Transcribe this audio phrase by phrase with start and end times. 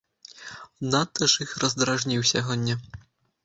[0.95, 2.75] Надта ж іх раздражніў сягоння.